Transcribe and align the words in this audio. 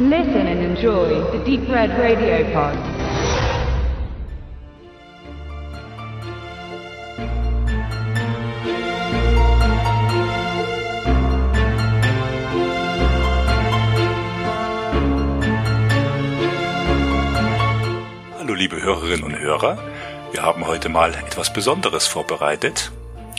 Listen 0.00 0.46
and 0.46 0.60
enjoy 0.60 1.08
the 1.32 1.44
Deep 1.44 1.68
Red 1.68 1.90
Radio 1.98 2.44
Pod. 2.52 2.78
Hallo 18.38 18.54
liebe 18.54 18.80
Hörerinnen 18.80 19.24
und 19.24 19.36
Hörer, 19.36 19.78
wir 20.30 20.42
haben 20.42 20.64
heute 20.68 20.88
mal 20.88 21.12
etwas 21.12 21.52
Besonderes 21.52 22.06
vorbereitet. 22.06 22.92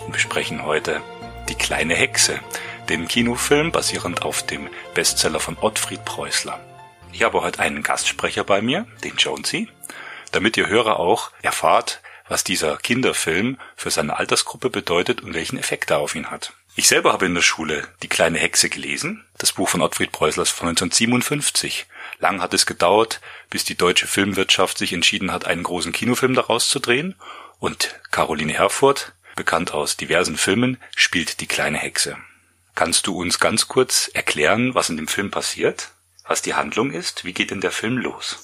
Und 0.03 0.11
besprechen 0.11 0.65
heute 0.65 0.99
Die 1.47 1.55
kleine 1.55 1.93
Hexe, 1.95 2.41
den 2.89 3.07
Kinofilm 3.07 3.71
basierend 3.71 4.23
auf 4.23 4.43
dem 4.43 4.67
Bestseller 4.95 5.39
von 5.39 5.57
Ottfried 5.61 6.03
Preußler. 6.05 6.59
Ich 7.11 7.21
habe 7.21 7.41
heute 7.41 7.59
einen 7.59 7.83
Gastsprecher 7.83 8.43
bei 8.43 8.61
mir, 8.61 8.87
den 9.03 9.15
Jonesy, 9.15 9.69
damit 10.31 10.57
ihr 10.57 10.67
Hörer 10.67 10.99
auch 10.99 11.31
erfahrt, 11.43 12.01
was 12.27 12.43
dieser 12.43 12.77
Kinderfilm 12.77 13.57
für 13.75 13.91
seine 13.91 14.17
Altersgruppe 14.17 14.69
bedeutet 14.69 15.21
und 15.21 15.33
welchen 15.33 15.59
Effekt 15.59 15.91
er 15.91 15.99
auf 15.99 16.15
ihn 16.15 16.31
hat. 16.31 16.53
Ich 16.75 16.87
selber 16.87 17.13
habe 17.13 17.25
in 17.25 17.35
der 17.35 17.41
Schule 17.41 17.87
Die 18.01 18.07
kleine 18.07 18.39
Hexe 18.39 18.69
gelesen, 18.69 19.25
das 19.37 19.51
Buch 19.51 19.69
von 19.69 19.81
Ottfried 19.81 20.11
Preußlers 20.11 20.49
von 20.49 20.69
1957. 20.69 21.85
Lang 22.19 22.41
hat 22.41 22.53
es 22.53 22.65
gedauert, 22.65 23.21
bis 23.49 23.63
die 23.65 23.75
deutsche 23.75 24.07
Filmwirtschaft 24.07 24.77
sich 24.77 24.93
entschieden 24.93 25.31
hat, 25.31 25.45
einen 25.45 25.63
großen 25.63 25.91
Kinofilm 25.91 26.33
daraus 26.33 26.69
zu 26.69 26.79
drehen. 26.79 27.15
Und 27.59 27.99
Caroline 28.11 28.53
Herfurth, 28.53 29.13
bekannt 29.35 29.73
aus 29.73 29.97
diversen 29.97 30.37
Filmen, 30.37 30.77
spielt 30.95 31.41
die 31.41 31.47
kleine 31.47 31.77
Hexe. 31.77 32.17
Kannst 32.79 33.07
du 33.07 33.19
uns 33.19 33.41
ganz 33.41 33.67
kurz 33.67 34.09
erklären, 34.13 34.73
was 34.73 34.87
in 34.87 34.95
dem 34.95 35.09
Film 35.09 35.31
passiert? 35.31 35.89
Was 36.23 36.41
die 36.41 36.53
Handlung 36.53 36.91
ist? 36.91 37.25
Wie 37.25 37.33
geht 37.33 37.51
denn 37.51 37.59
der 37.59 37.73
Film 37.73 37.97
los? 37.97 38.37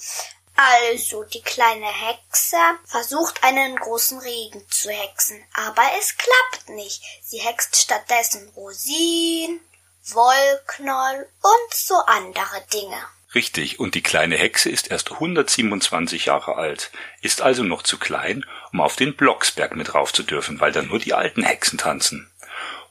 Also, 0.57 1.23
die 1.23 1.41
kleine 1.41 1.87
Hexe 1.87 2.57
versucht 2.83 3.41
einen 3.45 3.77
großen 3.77 4.19
Regen 4.19 4.61
zu 4.69 4.89
hexen, 4.89 5.41
aber 5.53 5.83
es 5.97 6.17
klappt 6.17 6.67
nicht. 6.75 7.01
Sie 7.23 7.37
hext 7.37 7.77
stattdessen 7.77 8.49
Rosinen, 8.57 9.61
Wollknoll 10.03 11.29
und 11.41 11.73
so 11.73 11.95
andere 12.05 12.61
Dinge. 12.73 13.01
Richtig, 13.33 13.79
und 13.79 13.95
die 13.95 14.03
kleine 14.03 14.35
Hexe 14.35 14.69
ist 14.69 14.91
erst 14.91 15.13
127 15.13 16.25
Jahre 16.25 16.55
alt, 16.55 16.91
ist 17.21 17.39
also 17.39 17.63
noch 17.63 17.83
zu 17.83 17.97
klein, 17.97 18.45
um 18.73 18.81
auf 18.81 18.97
den 18.97 19.15
Blocksberg 19.15 19.77
mit 19.77 19.93
rauf 19.93 20.11
zu 20.11 20.23
dürfen, 20.23 20.59
weil 20.59 20.73
da 20.73 20.81
nur 20.81 20.99
die 20.99 21.13
alten 21.13 21.43
Hexen 21.43 21.77
tanzen. 21.77 22.29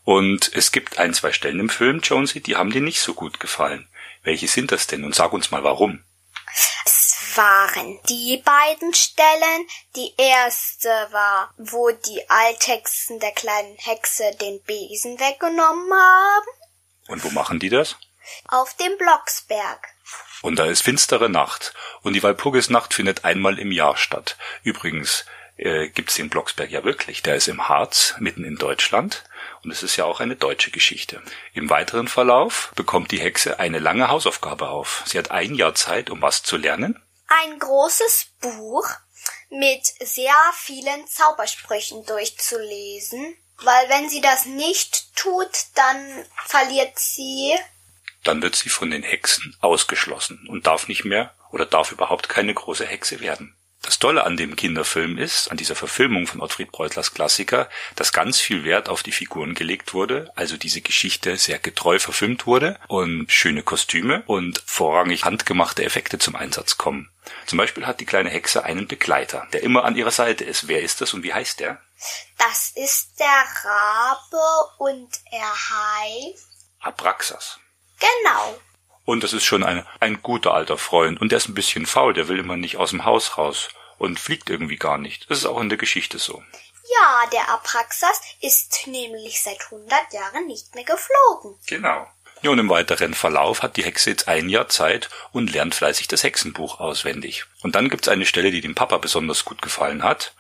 Und 0.05 0.51
es 0.55 0.71
gibt 0.71 0.99
ein, 0.99 1.15
zwei 1.15 1.33
Stellen 1.33 1.61
im 1.61 1.71
Film, 1.71 2.01
Jonesy, 2.01 2.41
die 2.41 2.57
haben 2.57 2.71
dir 2.71 2.83
nicht 2.83 3.01
so 3.01 3.15
gut 3.15 3.41
gefallen. 3.41 3.89
Welche 4.23 4.49
sind 4.49 4.71
das 4.71 4.87
denn? 4.87 5.05
Und 5.05 5.15
sag 5.15 5.33
uns 5.33 5.51
mal 5.51 5.65
warum. 5.65 6.05
Es 6.85 7.37
waren 7.37 7.99
die 8.09 8.43
beiden 8.45 8.95
Stellen. 8.95 9.67
Die 9.97 10.13
erste 10.17 10.89
war, 11.11 11.53
wo 11.57 11.91
die 11.91 12.29
Althexen 12.29 13.19
der 13.19 13.33
kleinen 13.33 13.77
Hexe 13.77 14.25
den 14.41 14.63
Besen 14.63 15.19
weggenommen 15.19 15.93
haben. 15.93 16.47
Und 17.09 17.25
wo 17.25 17.31
machen 17.31 17.59
die 17.59 17.71
das? 17.71 17.97
Auf 18.49 18.75
dem 18.77 18.97
Blocksberg. 18.99 19.89
Und 20.43 20.59
da 20.59 20.67
ist 20.67 20.83
finstere 20.83 21.29
Nacht. 21.29 21.75
Und 22.03 22.13
die 22.13 22.23
Walpurgisnacht 22.23 22.95
findet 22.95 23.25
einmal 23.25 23.59
im 23.59 23.73
Jahr 23.73 23.97
statt. 23.97 24.37
Übrigens 24.63 25.25
äh, 25.57 25.89
gibt's 25.89 26.15
den 26.15 26.31
Blocksberg 26.31 26.71
ja 26.71 26.85
wirklich. 26.85 27.23
Der 27.23 27.37
ist 27.37 27.49
im 27.49 27.69
Harz, 27.69 28.15
mitten 28.19 28.45
in 28.45 28.57
Deutschland. 28.57 29.25
Und 29.65 29.70
es 29.70 29.83
ist 29.83 29.97
ja 29.97 30.05
auch 30.05 30.20
eine 30.20 30.37
deutsche 30.37 30.70
Geschichte. 30.70 31.23
Im 31.55 31.70
weiteren 31.70 32.07
Verlauf 32.07 32.73
bekommt 32.77 33.11
die 33.11 33.20
Hexe 33.20 33.59
eine 33.59 33.79
lange 33.79 34.09
Hausaufgabe 34.09 34.69
auf. 34.69 35.03
Sie 35.07 35.19
hat 35.19 35.31
ein 35.31 35.55
Jahr 35.55 35.75
Zeit, 35.75 36.11
um 36.11 36.20
was 36.20 36.43
zu 36.43 36.59
lernen. 36.59 37.03
Ein 37.43 37.59
großes 37.59 38.27
Buch 38.41 38.86
mit 39.48 39.86
sehr 40.01 40.35
vielen 40.55 41.07
Zaubersprüchen 41.07 42.05
durchzulesen. 42.05 43.36
Weil 43.63 43.89
wenn 43.89 44.08
sie 44.11 44.20
das 44.20 44.47
nicht 44.47 45.17
tut, 45.17 45.48
dann 45.75 46.27
verliert 46.45 46.98
sie 46.98 47.55
Dann 48.25 48.42
wird 48.42 48.57
sie 48.57 48.69
von 48.69 48.91
den 48.91 49.02
Hexen 49.02 49.57
ausgeschlossen 49.61 50.46
und 50.48 50.67
darf 50.67 50.89
nicht 50.89 51.05
mehr 51.05 51.35
oder 51.52 51.64
darf 51.64 51.92
überhaupt 51.92 52.29
keine 52.29 52.52
große 52.52 52.85
Hexe 52.85 53.20
werden. 53.20 53.57
Das 53.84 53.98
Tolle 53.98 54.24
an 54.24 54.39
dem 54.39 54.56
Kinderfilm 54.56 55.18
ist, 55.18 55.50
an 55.50 55.58
dieser 55.58 55.74
Verfilmung 55.74 56.27
von 56.27 56.40
Ottfried 56.40 56.72
Preußlers 56.72 57.12
Klassiker, 57.12 57.68
dass 57.96 58.14
ganz 58.14 58.40
viel 58.40 58.64
Wert 58.64 58.89
auf 58.89 59.02
die 59.02 59.12
Figuren 59.12 59.55
gelegt 59.55 59.92
wurde, 59.92 60.33
also 60.36 60.56
diese 60.56 60.80
Geschichte 60.80 61.36
sehr 61.36 61.58
getreu 61.58 61.98
verfilmt 61.98 62.46
wurde 62.46 62.78
und 62.89 63.30
schöne 63.30 63.62
Kostüme 63.62 64.22
und 64.27 64.62
vorrangig 64.64 65.24
handgemachte 65.24 65.84
Effekte 65.84 66.18
zum 66.18 66.34
Einsatz 66.34 66.78
kommen. 66.78 67.11
Zum 67.45 67.58
Beispiel 67.58 67.86
hat 67.86 68.00
die 68.00 68.06
kleine 68.06 68.30
Hexe 68.30 68.64
einen 68.64 68.89
Begleiter, 68.89 69.46
der 69.52 69.62
immer 69.62 69.84
an 69.84 69.96
ihrer 69.96 70.11
Seite 70.11 70.45
ist. 70.45 70.66
Wer 70.66 70.80
ist 70.80 71.02
das 71.02 71.12
und 71.12 71.22
wie 71.22 71.34
heißt 71.34 71.61
der? 71.61 71.78
Das 72.39 72.72
ist 72.74 73.18
der 73.18 73.45
Rabe 73.64 74.70
und 74.78 75.11
er 75.30 75.52
heißt. 75.52 76.48
Abraxas. 76.80 77.58
Genau. 78.01 78.58
Und 79.05 79.23
das 79.23 79.33
ist 79.33 79.45
schon 79.45 79.63
ein, 79.63 79.87
ein 80.01 80.23
guter 80.23 80.55
alter 80.55 80.79
Freund. 80.79 81.20
Und 81.20 81.31
der 81.31 81.39
ist 81.39 81.48
ein 81.48 81.55
bisschen 81.55 81.87
faul, 81.87 82.15
der 82.15 82.29
will 82.29 82.39
immer 82.39 82.57
nicht 82.57 82.77
aus 82.77 82.91
dem 82.91 83.05
Haus 83.05 83.37
raus 83.37 83.69
und 83.98 84.19
fliegt 84.19 84.51
irgendwie 84.51 84.77
gar 84.77 84.98
nicht. 84.98 85.31
Das 85.31 85.39
ist 85.39 85.47
auch 85.47 85.61
in 85.61 85.69
der 85.69 85.79
Geschichte 85.79 86.19
so. 86.19 86.42
Ja, 86.91 87.27
der 87.33 87.48
Abraxas 87.48 88.20
ist 88.41 88.87
nämlich 88.87 89.43
seit 89.43 89.61
100 89.70 90.13
Jahren 90.13 90.47
nicht 90.47 90.75
mehr 90.75 90.85
geflogen. 90.85 91.59
Genau. 91.67 92.07
Ja, 92.43 92.51
und 92.51 92.59
im 92.59 92.69
weiteren 92.69 93.14
Verlauf 93.14 93.63
hat 93.63 93.79
die 93.79 93.85
Hexe 93.85 94.11
jetzt 94.11 94.29
ein 94.29 94.51
Jahr 94.51 94.69
Zeit 94.69 95.09
und 95.33 95.53
lernt 95.53 95.75
fleißig 95.75 96.09
das 96.09 96.25
Hexenbuch 96.25 96.79
auswendig. 96.79 97.47
Und 97.63 97.75
dann 97.75 97.89
gibt's 97.89 98.09
eine 98.09 98.27
Stelle, 98.27 98.51
die 98.51 98.61
dem 98.61 98.75
Papa 98.75 98.98
besonders 98.98 99.47
gut 99.47 99.63
gefallen 99.63 100.03
hat, 100.03 100.35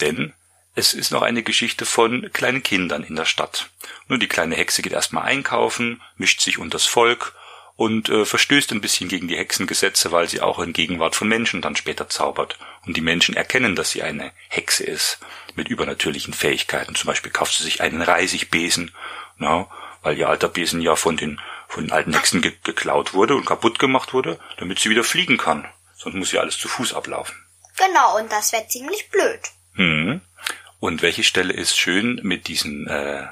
denn 0.00 0.34
es 0.76 0.94
ist 0.94 1.10
noch 1.10 1.22
eine 1.22 1.42
Geschichte 1.42 1.84
von 1.84 2.30
kleinen 2.32 2.62
Kindern 2.62 3.02
in 3.02 3.16
der 3.16 3.24
Stadt. 3.24 3.70
Nur 4.06 4.20
die 4.20 4.28
kleine 4.28 4.54
Hexe 4.54 4.82
geht 4.82 4.92
erstmal 4.92 5.24
einkaufen, 5.24 6.00
mischt 6.16 6.40
sich 6.40 6.58
unters 6.58 6.86
Volk 6.86 7.34
und 7.78 8.08
äh, 8.08 8.24
verstößt 8.24 8.72
ein 8.72 8.80
bisschen 8.80 9.08
gegen 9.08 9.28
die 9.28 9.36
Hexengesetze, 9.36 10.10
weil 10.10 10.28
sie 10.28 10.40
auch 10.40 10.58
in 10.58 10.72
Gegenwart 10.72 11.14
von 11.14 11.28
Menschen 11.28 11.62
dann 11.62 11.76
später 11.76 12.08
zaubert. 12.08 12.58
Und 12.84 12.96
die 12.96 13.00
Menschen 13.00 13.36
erkennen, 13.36 13.76
dass 13.76 13.92
sie 13.92 14.02
eine 14.02 14.32
Hexe 14.48 14.82
ist, 14.82 15.20
mit 15.54 15.68
übernatürlichen 15.68 16.34
Fähigkeiten. 16.34 16.96
Zum 16.96 17.06
Beispiel 17.06 17.30
kauft 17.30 17.54
sie 17.54 17.62
sich 17.62 17.80
einen 17.80 18.02
Reisigbesen, 18.02 18.90
na, 19.36 19.68
weil 20.02 20.18
ihr 20.18 20.28
alter 20.28 20.48
Besen 20.48 20.80
ja 20.80 20.96
von 20.96 21.16
den, 21.16 21.40
von 21.68 21.84
den 21.84 21.92
alten 21.92 22.14
Hexen 22.14 22.42
ge 22.42 22.52
geklaut 22.64 23.14
wurde 23.14 23.36
und 23.36 23.46
kaputt 23.46 23.78
gemacht 23.78 24.12
wurde, 24.12 24.40
damit 24.56 24.80
sie 24.80 24.90
wieder 24.90 25.04
fliegen 25.04 25.36
kann. 25.36 25.64
Sonst 25.94 26.16
muss 26.16 26.30
sie 26.30 26.40
alles 26.40 26.58
zu 26.58 26.66
Fuß 26.66 26.94
ablaufen. 26.94 27.36
Genau, 27.76 28.18
und 28.18 28.32
das 28.32 28.50
wäre 28.50 28.66
ziemlich 28.66 29.08
blöd. 29.08 29.40
Hm. 29.74 30.20
Und 30.80 31.02
welche 31.02 31.22
Stelle 31.22 31.52
ist 31.52 31.78
schön 31.78 32.18
mit 32.24 32.48
diesen 32.48 32.88
äh, 32.88 33.28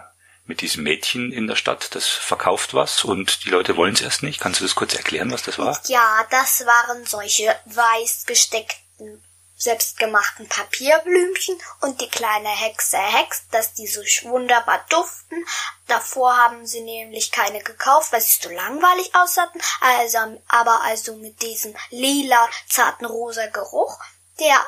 mit 0.46 0.60
diesem 0.60 0.84
Mädchen 0.84 1.32
in 1.32 1.46
der 1.46 1.56
Stadt, 1.56 1.94
das 1.94 2.06
verkauft 2.06 2.74
was 2.74 3.04
und 3.04 3.44
die 3.44 3.50
Leute 3.50 3.76
wollen 3.76 3.94
es 3.94 4.00
erst 4.00 4.22
nicht. 4.22 4.40
Kannst 4.40 4.60
du 4.60 4.64
das 4.64 4.74
kurz 4.74 4.94
erklären, 4.94 5.32
was 5.32 5.42
das 5.42 5.58
war? 5.58 5.80
Ja, 5.86 6.24
das 6.30 6.64
waren 6.66 7.04
solche 7.04 7.54
weiß 7.66 8.24
gesteckten, 8.26 9.22
selbstgemachten 9.56 10.48
Papierblümchen 10.48 11.56
und 11.80 12.00
die 12.00 12.08
kleine 12.08 12.48
Hexe 12.48 12.98
hext, 12.98 13.44
dass 13.50 13.72
die 13.72 13.86
so 13.86 14.00
wunderbar 14.28 14.84
duften. 14.88 15.44
Davor 15.88 16.36
haben 16.36 16.66
sie 16.66 16.82
nämlich 16.82 17.32
keine 17.32 17.60
gekauft, 17.60 18.12
weil 18.12 18.20
sie 18.20 18.38
so 18.40 18.50
langweilig 18.50 19.14
aussahen, 19.14 19.48
also, 19.80 20.42
aber 20.48 20.82
also 20.82 21.16
mit 21.16 21.40
diesem 21.42 21.74
lila, 21.90 22.48
zarten, 22.68 23.06
rosa 23.06 23.46
Geruch, 23.46 23.98
der 24.38 24.64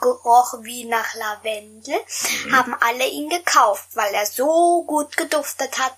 geroch 0.00 0.54
wie 0.62 0.84
nach 0.84 1.14
Lavendel, 1.14 1.98
haben 2.52 2.74
alle 2.80 3.06
ihn 3.08 3.28
gekauft, 3.28 3.88
weil 3.94 4.14
er 4.14 4.26
so 4.26 4.84
gut 4.86 5.16
geduftet 5.16 5.78
hat. 5.78 5.96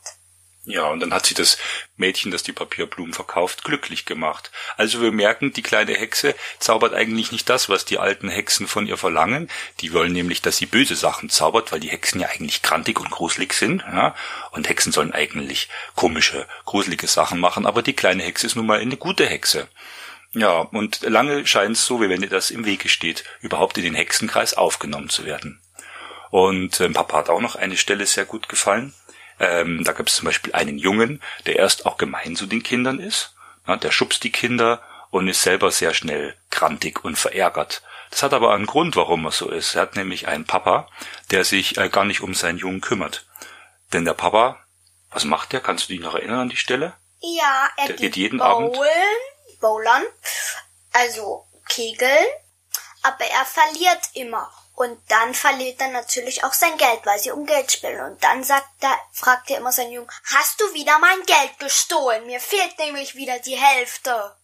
Ja, 0.67 0.85
und 0.89 1.01
dann 1.01 1.15
hat 1.15 1.25
sie 1.25 1.35
das 1.35 1.57
Mädchen, 1.97 2.31
das 2.31 2.43
die 2.43 2.53
Papierblumen 2.53 3.15
verkauft, 3.15 3.65
glücklich 3.65 4.05
gemacht. 4.05 4.51
Also 4.77 5.01
wir 5.01 5.11
merken, 5.11 5.55
die 5.55 5.63
kleine 5.63 5.95
Hexe 5.95 6.35
zaubert 6.59 6.93
eigentlich 6.93 7.33
nicht 7.33 7.49
das, 7.49 7.71
was 7.71 7.87
die 7.87 7.99
alten 7.99 8.29
Hexen 8.29 8.69
von 8.69 8.87
ihr 8.87 8.99
verlangen. 8.99 9.51
Die 9.81 9.95
wollen 9.95 10.13
nämlich, 10.13 10.43
dass 10.43 10.59
sie 10.59 10.67
böse 10.67 10.97
Sachen 10.97 11.31
zaubert, 11.31 11.73
weil 11.73 11.81
die 11.81 11.89
Hexen 11.89 12.21
ja 12.21 12.29
eigentlich 12.29 12.61
krantig 12.61 13.01
und 13.01 13.11
gruselig 13.11 13.55
sind. 13.55 13.83
Ja? 13.91 14.15
Und 14.51 14.69
Hexen 14.69 14.93
sollen 14.93 15.15
eigentlich 15.15 15.71
komische, 15.97 16.47
gruselige 16.67 17.07
Sachen 17.07 17.41
machen. 17.41 17.65
Aber 17.65 17.83
die 17.83 17.95
kleine 17.95 18.23
Hexe 18.23 18.47
ist 18.47 18.55
nun 18.55 18.67
mal 18.67 18.81
eine 18.81 18.99
gute 18.99 19.27
Hexe. 19.27 19.67
Ja, 20.33 20.61
und 20.61 21.01
lange 21.03 21.47
scheint 21.47 21.77
es 21.77 21.87
so, 21.87 22.01
wie 22.01 22.09
wenn 22.09 22.23
ihr 22.23 22.29
das 22.29 22.51
im 22.51 22.65
Wege 22.65 22.89
steht, 22.89 23.25
überhaupt 23.41 23.77
in 23.79 23.85
den 23.85 23.95
Hexenkreis 23.95 24.55
aufgenommen 24.55 25.09
zu 25.09 25.25
werden. 25.25 25.61
Und 26.31 26.81
ähm, 26.81 26.93
Papa 26.93 27.17
hat 27.19 27.31
auch 27.31 27.41
noch 27.41 27.57
eine 27.57 27.77
Stelle 27.77 28.07
sehr 28.07 28.25
gut 28.25 28.49
gefallen. 28.49 28.95
Ähm, 29.41 29.83
da 29.83 29.93
gab 29.93 30.07
es 30.07 30.15
zum 30.15 30.27
Beispiel 30.27 30.53
einen 30.55 30.79
Jungen, 30.79 31.21
der 31.47 31.57
erst 31.57 31.87
auch 31.87 31.97
gemein 31.97 32.37
zu 32.37 32.47
den 32.47 32.63
Kindern 32.63 33.01
ist. 33.01 33.35
Ja, 33.67 33.77
der 33.77 33.91
schubst 33.91 34.23
die 34.23 34.31
Kinder 34.31 34.81
und 35.11 35.27
ist 35.27 35.43
selber 35.43 35.73
sehr 35.73 35.95
schnell 35.95 36.37
krantig 36.51 37.05
und 37.05 37.17
verärgert. 37.17 37.83
Das 38.11 38.23
hat 38.23 38.33
aber 38.33 38.55
einen 38.55 38.67
Grund, 38.67 38.95
warum 38.97 39.25
er 39.25 39.33
so 39.33 39.51
ist. 39.51 39.75
Er 39.75 39.83
hat 39.83 39.97
nämlich 39.97 40.29
einen 40.29 40.45
Papa, 40.45 40.89
der 41.33 41.45
sich 41.45 41.77
äh, 41.79 41.89
gar 41.89 42.05
nicht 42.05 42.21
um 42.21 42.35
seinen 42.35 42.59
Jungen 42.59 42.81
kümmert. 42.81 43.27
Denn 43.93 44.05
der 44.05 44.15
Papa, 44.15 44.61
was 45.11 45.25
macht 45.25 45.53
der? 45.53 45.61
Kannst 45.61 45.89
du 45.89 45.93
dich 45.93 46.01
noch 46.03 46.15
erinnern 46.15 46.41
an 46.41 46.49
die 46.49 46.57
Stelle? 46.57 46.93
Ja, 47.21 47.69
er 47.77 47.87
Der 47.89 47.97
geht, 47.97 48.15
geht 48.15 48.17
jeden 48.17 48.39
bowlen, 48.39 48.51
Abend- 48.51 48.79
Bowlern, 49.61 50.03
also 50.93 51.47
Kegeln, 51.69 52.27
aber 53.03 53.25
er 53.25 53.45
verliert 53.45 54.11
immer. 54.15 54.51
Und 54.75 54.99
dann 55.09 55.35
verliert 55.35 55.79
er 55.81 55.89
natürlich 55.89 56.43
auch 56.43 56.55
sein 56.55 56.77
Geld, 56.79 57.01
weil 57.05 57.19
sie 57.19 57.31
um 57.33 57.45
Geld 57.45 57.71
spielen. 57.71 58.01
Und 58.01 58.25
dann 58.25 58.43
sagt 58.43 58.67
er, 58.81 58.99
fragt 59.13 59.51
er 59.51 59.59
immer 59.59 59.73
seinen 59.73 59.93
Jungen, 59.93 60.11
hast 60.25 60.59
du 60.59 60.65
wieder 60.73 60.99
mein 60.99 61.23
Geld 61.27 61.59
gestohlen? 61.59 62.25
Mir 62.27 62.41
fehlt 62.41 62.79
nämlich 62.79 63.15
wieder 63.15 63.39
die 63.41 63.59
Hälfte. 63.59 64.35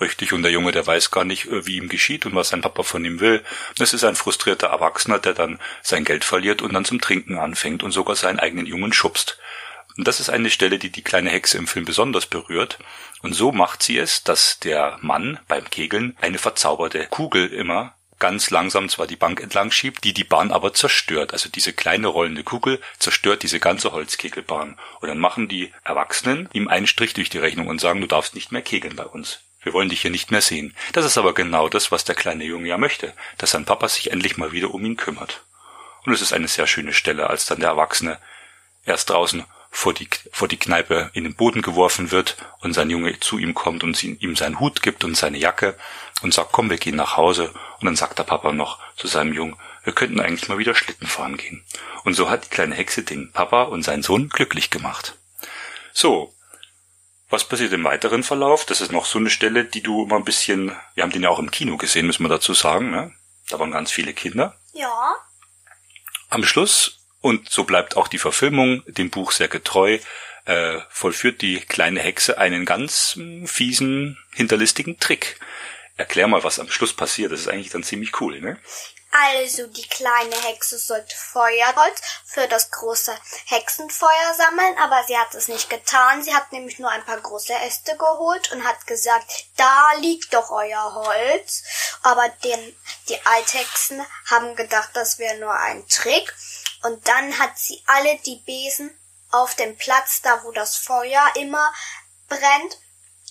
Richtig, 0.00 0.32
und 0.32 0.42
der 0.42 0.50
Junge, 0.50 0.72
der 0.72 0.86
weiß 0.86 1.12
gar 1.12 1.24
nicht, 1.24 1.46
äh, 1.46 1.66
wie 1.66 1.76
ihm 1.76 1.88
geschieht 1.88 2.26
und 2.26 2.34
was 2.34 2.48
sein 2.48 2.62
Papa 2.62 2.82
von 2.82 3.04
ihm 3.04 3.20
will. 3.20 3.44
Das 3.78 3.92
ist 3.92 4.04
ein 4.04 4.16
frustrierter 4.16 4.66
Erwachsener, 4.66 5.18
der 5.18 5.34
dann 5.34 5.60
sein 5.82 6.04
Geld 6.04 6.24
verliert 6.24 6.62
und 6.62 6.74
dann 6.74 6.84
zum 6.84 7.00
Trinken 7.00 7.38
anfängt 7.38 7.82
und 7.82 7.92
sogar 7.92 8.16
seinen 8.16 8.40
eigenen 8.40 8.66
Jungen 8.66 8.92
schubst. 8.92 9.38
Und 9.96 10.08
das 10.08 10.20
ist 10.20 10.30
eine 10.30 10.50
Stelle, 10.50 10.78
die 10.78 10.90
die 10.90 11.02
kleine 11.02 11.30
Hexe 11.30 11.56
im 11.56 11.66
Film 11.66 11.84
besonders 11.84 12.26
berührt. 12.26 12.78
Und 13.22 13.34
so 13.34 13.52
macht 13.52 13.82
sie 13.82 13.98
es, 13.98 14.24
dass 14.24 14.58
der 14.58 14.98
Mann 15.00 15.38
beim 15.46 15.68
Kegeln 15.70 16.16
eine 16.20 16.38
verzauberte 16.38 17.06
Kugel 17.06 17.46
immer 17.46 17.94
ganz 18.18 18.50
langsam 18.50 18.88
zwar 18.88 19.06
die 19.06 19.16
Bank 19.16 19.40
entlang 19.40 19.70
schiebt, 19.70 20.04
die 20.04 20.14
die 20.14 20.24
Bahn 20.24 20.50
aber 20.50 20.72
zerstört. 20.72 21.32
Also 21.32 21.48
diese 21.48 21.72
kleine 21.72 22.08
rollende 22.08 22.42
Kugel 22.42 22.80
zerstört 22.98 23.42
diese 23.42 23.60
ganze 23.60 23.92
Holzkegelbahn. 23.92 24.78
Und 25.00 25.08
dann 25.08 25.18
machen 25.18 25.48
die 25.48 25.72
Erwachsenen 25.84 26.48
ihm 26.52 26.68
einen 26.68 26.86
Strich 26.86 27.14
durch 27.14 27.30
die 27.30 27.38
Rechnung 27.38 27.68
und 27.68 27.80
sagen, 27.80 28.00
du 28.00 28.06
darfst 28.06 28.34
nicht 28.34 28.50
mehr 28.50 28.62
kegeln 28.62 28.96
bei 28.96 29.04
uns. 29.04 29.40
Wir 29.62 29.72
wollen 29.72 29.88
dich 29.88 30.02
hier 30.02 30.10
nicht 30.10 30.30
mehr 30.30 30.42
sehen. 30.42 30.74
Das 30.92 31.06
ist 31.06 31.18
aber 31.18 31.34
genau 31.34 31.68
das, 31.68 31.90
was 31.90 32.04
der 32.04 32.14
kleine 32.14 32.44
Junge 32.44 32.68
ja 32.68 32.78
möchte, 32.78 33.14
dass 33.38 33.52
sein 33.52 33.64
Papa 33.64 33.88
sich 33.88 34.10
endlich 34.10 34.36
mal 34.36 34.52
wieder 34.52 34.72
um 34.72 34.84
ihn 34.84 34.96
kümmert. 34.96 35.42
Und 36.04 36.12
es 36.12 36.20
ist 36.20 36.32
eine 36.32 36.48
sehr 36.48 36.66
schöne 36.66 36.92
Stelle, 36.92 37.30
als 37.30 37.46
dann 37.46 37.60
der 37.60 37.70
Erwachsene 37.70 38.18
erst 38.84 39.10
draußen 39.10 39.44
vor 39.74 39.92
die, 39.92 40.08
vor 40.30 40.46
die 40.46 40.56
Kneipe 40.56 41.10
in 41.14 41.24
den 41.24 41.34
Boden 41.34 41.60
geworfen 41.60 42.12
wird 42.12 42.36
und 42.60 42.74
sein 42.74 42.90
Junge 42.90 43.18
zu 43.18 43.38
ihm 43.38 43.54
kommt 43.54 43.82
und 43.82 44.00
ihm 44.04 44.36
seinen 44.36 44.60
Hut 44.60 44.82
gibt 44.82 45.02
und 45.02 45.16
seine 45.16 45.36
Jacke 45.36 45.76
und 46.22 46.32
sagt, 46.32 46.52
komm, 46.52 46.70
wir 46.70 46.78
gehen 46.78 46.94
nach 46.94 47.16
Hause. 47.16 47.52
Und 47.80 47.86
dann 47.86 47.96
sagt 47.96 48.20
der 48.20 48.22
Papa 48.22 48.52
noch 48.52 48.78
zu 48.96 49.08
seinem 49.08 49.32
Jungen, 49.32 49.56
wir 49.82 49.92
könnten 49.92 50.20
eigentlich 50.20 50.48
mal 50.48 50.58
wieder 50.58 50.76
Schlitten 50.76 51.08
fahren 51.08 51.36
gehen. 51.36 51.64
Und 52.04 52.14
so 52.14 52.30
hat 52.30 52.44
die 52.44 52.50
kleine 52.50 52.76
Hexe 52.76 53.02
den 53.02 53.32
Papa 53.32 53.64
und 53.64 53.82
seinen 53.82 54.04
Sohn 54.04 54.28
glücklich 54.28 54.70
gemacht. 54.70 55.18
So, 55.92 56.32
was 57.28 57.48
passiert 57.48 57.72
im 57.72 57.82
weiteren 57.82 58.22
Verlauf? 58.22 58.64
Das 58.64 58.80
ist 58.80 58.92
noch 58.92 59.06
so 59.06 59.18
eine 59.18 59.28
Stelle, 59.28 59.64
die 59.64 59.82
du 59.82 60.04
immer 60.04 60.16
ein 60.16 60.24
bisschen, 60.24 60.74
wir 60.94 61.02
haben 61.02 61.10
den 61.10 61.24
ja 61.24 61.30
auch 61.30 61.40
im 61.40 61.50
Kino 61.50 61.76
gesehen, 61.76 62.06
müssen 62.06 62.22
wir 62.22 62.28
dazu 62.28 62.54
sagen, 62.54 62.92
ne? 62.92 63.12
Da 63.50 63.58
waren 63.58 63.72
ganz 63.72 63.90
viele 63.90 64.14
Kinder. 64.14 64.56
Ja. 64.72 65.16
Am 66.30 66.44
Schluss, 66.44 67.03
und 67.24 67.50
so 67.50 67.64
bleibt 67.64 67.96
auch 67.96 68.08
die 68.08 68.18
Verfilmung 68.18 68.82
dem 68.86 69.08
Buch 69.08 69.32
sehr 69.32 69.48
getreu, 69.48 69.98
äh, 70.44 70.78
vollführt 70.90 71.40
die 71.40 71.58
kleine 71.58 72.00
Hexe 72.00 72.36
einen 72.36 72.66
ganz 72.66 73.16
mh, 73.16 73.46
fiesen, 73.46 74.18
hinterlistigen 74.34 75.00
Trick. 75.00 75.40
Erklär 75.96 76.28
mal, 76.28 76.44
was 76.44 76.58
am 76.58 76.70
Schluss 76.70 76.92
passiert. 76.94 77.32
Das 77.32 77.40
ist 77.40 77.48
eigentlich 77.48 77.70
dann 77.70 77.82
ziemlich 77.82 78.20
cool, 78.20 78.42
ne? 78.42 78.58
Also 79.10 79.68
die 79.68 79.88
kleine 79.88 80.36
Hexe 80.42 80.76
sollte 80.76 81.16
Feuerholz 81.16 82.02
für 82.26 82.46
das 82.46 82.70
große 82.70 83.16
Hexenfeuer 83.46 84.34
sammeln, 84.36 84.76
aber 84.76 85.02
sie 85.06 85.16
hat 85.16 85.34
es 85.34 85.48
nicht 85.48 85.70
getan. 85.70 86.22
Sie 86.22 86.34
hat 86.34 86.52
nämlich 86.52 86.78
nur 86.78 86.90
ein 86.90 87.06
paar 87.06 87.20
große 87.20 87.54
Äste 87.54 87.96
geholt 87.96 88.52
und 88.52 88.64
hat 88.64 88.86
gesagt, 88.86 89.46
da 89.56 89.92
liegt 90.00 90.34
doch 90.34 90.50
euer 90.50 90.94
Holz. 90.94 91.62
Aber 92.02 92.28
den, 92.42 92.76
die 93.08 93.24
Althexen 93.24 94.04
haben 94.26 94.56
gedacht, 94.56 94.90
das 94.92 95.18
wäre 95.18 95.38
nur 95.38 95.54
ein 95.54 95.88
Trick. 95.88 96.34
Und 96.84 97.08
dann 97.08 97.38
hat 97.38 97.58
sie 97.58 97.82
alle 97.86 98.18
die 98.18 98.36
Besen 98.36 98.96
auf 99.30 99.54
dem 99.54 99.76
Platz, 99.76 100.20
da 100.20 100.44
wo 100.44 100.52
das 100.52 100.76
Feuer 100.76 101.32
immer 101.34 101.72
brennt, 102.28 102.78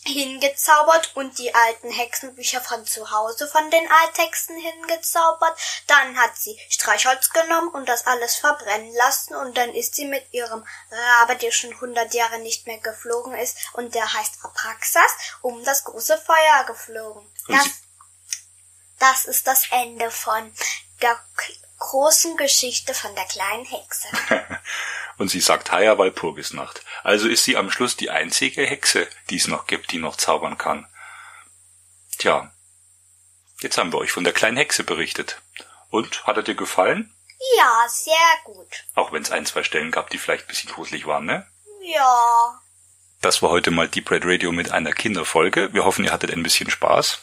hingezaubert 0.06 1.16
und 1.16 1.38
die 1.38 1.54
alten 1.54 1.92
Hexenbücher 1.92 2.62
von 2.62 2.84
zu 2.86 3.12
Hause 3.12 3.48
von 3.48 3.70
den 3.70 3.88
Althexen 3.90 4.58
hingezaubert. 4.58 5.58
Dann 5.86 6.18
hat 6.18 6.36
sie 6.36 6.60
Streichholz 6.70 7.30
genommen 7.30 7.70
und 7.70 7.88
das 7.88 8.08
alles 8.08 8.36
verbrennen 8.36 8.92
lassen 8.96 9.36
und 9.36 9.56
dann 9.56 9.74
ist 9.74 9.96
sie 9.96 10.06
mit 10.06 10.34
ihrem 10.34 10.66
Rabe, 10.90 11.36
der 11.36 11.52
schon 11.52 11.80
hundert 11.80 12.14
Jahre 12.16 12.40
nicht 12.40 12.66
mehr 12.66 12.80
geflogen 12.80 13.36
ist 13.36 13.56
und 13.74 13.94
der 13.94 14.12
heißt 14.12 14.44
Apraxas, 14.44 15.12
um 15.42 15.64
das 15.64 15.84
große 15.84 16.18
Feuer 16.18 16.64
geflogen. 16.66 17.26
Das, 17.48 17.70
das 18.98 19.26
ist 19.26 19.46
das 19.46 19.68
Ende 19.72 20.10
von 20.10 20.52
der 21.02 21.24
großen 21.84 22.38
Geschichte 22.38 22.94
von 22.94 23.14
der 23.16 23.26
kleinen 23.26 23.66
Hexe. 23.66 24.08
und 25.18 25.30
sie 25.30 25.42
sagt 25.42 25.72
Haya 25.72 25.98
Walpurgisnacht. 25.98 26.82
Also 27.04 27.28
ist 27.28 27.44
sie 27.44 27.58
am 27.58 27.70
Schluss 27.70 27.98
die 27.98 28.10
einzige 28.10 28.66
Hexe, 28.66 29.08
die 29.30 29.36
es 29.36 29.48
noch 29.48 29.68
gibt, 29.68 29.92
die 29.92 30.00
noch 30.00 30.16
zaubern 30.16 30.58
kann. 30.58 30.88
Tja, 32.18 32.52
jetzt 33.60 33.78
haben 33.78 33.92
wir 33.92 34.00
euch 34.00 34.12
von 34.12 34.24
der 34.24 34.34
kleinen 34.34 34.58
Hexe 34.58 34.84
berichtet. 34.84 35.42
Und, 35.90 36.26
hat 36.26 36.38
er 36.38 36.44
dir 36.44 36.56
gefallen? 36.56 37.14
Ja, 37.58 37.86
sehr 37.90 38.14
gut. 38.46 38.86
Auch 38.96 39.12
wenn 39.12 39.22
es 39.22 39.32
ein, 39.32 39.46
zwei 39.46 39.64
Stellen 39.64 39.92
gab, 39.92 40.10
die 40.10 40.18
vielleicht 40.18 40.46
ein 40.46 40.48
bisschen 40.48 40.72
gruselig 40.72 41.06
waren, 41.06 41.26
ne? 41.26 41.46
Ja. 41.82 42.62
Das 43.22 43.42
war 43.42 43.50
heute 43.50 43.72
mal 43.72 43.90
Deep 43.90 44.10
Red 44.10 44.24
Radio 44.26 44.52
mit 44.52 44.72
einer 44.72 44.94
Kinderfolge. 44.94 45.74
Wir 45.74 45.84
hoffen, 45.84 46.06
ihr 46.06 46.14
hattet 46.14 46.32
ein 46.32 46.44
bisschen 46.44 46.70
Spaß. 46.70 47.20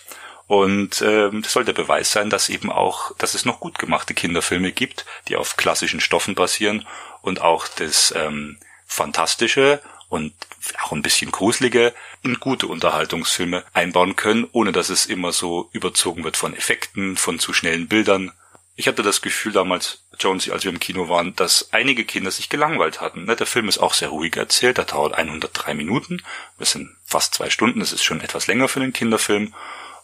Und 0.50 1.00
ähm, 1.02 1.42
das 1.42 1.52
soll 1.52 1.64
der 1.64 1.74
Beweis 1.74 2.10
sein, 2.10 2.28
dass 2.28 2.48
eben 2.48 2.72
auch, 2.72 3.16
dass 3.18 3.34
es 3.34 3.44
noch 3.44 3.60
gut 3.60 3.78
gemachte 3.78 4.14
Kinderfilme 4.14 4.72
gibt, 4.72 5.06
die 5.28 5.36
auf 5.36 5.56
klassischen 5.56 6.00
Stoffen 6.00 6.34
basieren 6.34 6.88
und 7.22 7.40
auch 7.40 7.68
das 7.68 8.12
ähm, 8.16 8.58
Fantastische 8.84 9.80
und 10.08 10.34
auch 10.82 10.90
ein 10.90 11.02
bisschen 11.02 11.30
gruselige 11.30 11.94
in 12.24 12.40
gute 12.40 12.66
Unterhaltungsfilme 12.66 13.62
einbauen 13.74 14.16
können, 14.16 14.48
ohne 14.50 14.72
dass 14.72 14.88
es 14.88 15.06
immer 15.06 15.30
so 15.30 15.70
überzogen 15.70 16.24
wird 16.24 16.36
von 16.36 16.56
Effekten, 16.56 17.16
von 17.16 17.38
zu 17.38 17.52
schnellen 17.52 17.86
Bildern. 17.86 18.32
Ich 18.74 18.88
hatte 18.88 19.04
das 19.04 19.22
Gefühl 19.22 19.52
damals, 19.52 20.02
Jonesy, 20.18 20.50
als 20.50 20.64
wir 20.64 20.72
im 20.72 20.80
Kino 20.80 21.08
waren, 21.08 21.36
dass 21.36 21.68
einige 21.70 22.04
Kinder 22.04 22.32
sich 22.32 22.48
gelangweilt 22.48 23.00
hatten. 23.00 23.24
Ne, 23.24 23.36
der 23.36 23.46
Film 23.46 23.68
ist 23.68 23.78
auch 23.78 23.94
sehr 23.94 24.08
ruhig 24.08 24.34
erzählt, 24.34 24.78
der 24.78 24.86
dauert 24.86 25.14
103 25.14 25.74
Minuten, 25.74 26.24
das 26.58 26.72
sind 26.72 26.90
fast 27.04 27.34
zwei 27.34 27.50
Stunden, 27.50 27.78
das 27.78 27.92
ist 27.92 28.02
schon 28.02 28.20
etwas 28.20 28.48
länger 28.48 28.66
für 28.66 28.80
einen 28.80 28.92
Kinderfilm 28.92 29.54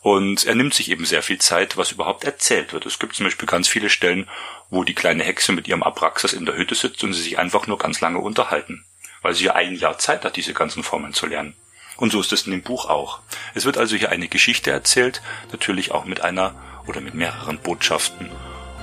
und 0.01 0.45
er 0.45 0.55
nimmt 0.55 0.75
sich 0.75 0.91
eben 0.91 1.05
sehr 1.05 1.23
viel 1.23 1.39
Zeit, 1.39 1.77
was 1.77 1.93
überhaupt 1.93 2.25
erzählt 2.25 2.73
wird. 2.73 2.87
Es 2.87 2.99
gibt 2.99 3.15
zum 3.15 3.27
Beispiel 3.27 3.49
ganz 3.49 3.69
viele 3.69 3.91
Stellen, 3.91 4.29
wo 4.71 4.85
die 4.85 4.95
kleine 4.95 5.25
Hexe 5.25 5.53
mit 5.53 5.69
ihrem 5.69 5.83
Abraxas 5.83 6.33
in 6.33 6.47
der 6.47 6.57
Hütte 6.57 6.75
sitzt 6.75 7.03
und 7.05 7.13
sie 7.13 7.23
sich 7.23 7.39
einfach 7.39 7.67
nur 7.67 7.79
ganz 7.79 8.01
lange 8.01 8.19
unterhalten. 8.19 8.85
Weil 9.23 9.35
sie 9.35 9.47
ja 9.47 9.55
ein 9.55 9.75
Jahr 9.75 9.99
Zeit 9.99 10.25
hat, 10.25 10.37
diese 10.37 10.55
ganzen 10.55 10.83
Formeln 10.83 11.13
zu 11.13 11.27
lernen. 11.27 11.55
Und 11.97 12.13
so 12.13 12.21
ist 12.21 12.33
es 12.33 12.47
in 12.47 12.53
dem 12.53 12.63
Buch 12.63 12.87
auch. 12.87 13.21
Es 13.55 13.65
wird 13.65 13.79
also 13.79 13.97
hier 13.97 14.11
eine 14.11 14.29
Geschichte 14.29 14.71
erzählt, 14.71 15.23
natürlich 15.51 15.93
auch 15.93 16.05
mit 16.05 16.21
einer 16.21 16.55
oder 16.87 17.01
mit 17.01 17.15
mehreren 17.15 17.59
Botschaften. 17.59 18.31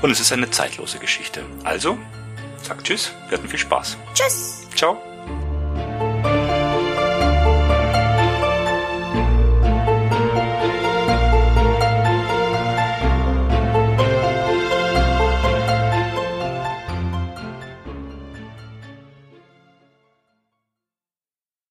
Und 0.02 0.12
es 0.12 0.20
ist 0.20 0.34
eine 0.34 0.50
zeitlose 0.50 1.00
Geschichte. 1.00 1.46
Also, 1.64 1.98
sagt 2.62 2.86
Tschüss, 2.86 3.14
wir 3.30 3.38
hatten 3.38 3.48
viel 3.48 3.60
Spaß. 3.60 3.98
Tschüss. 4.14 4.68
Ciao. 4.76 5.13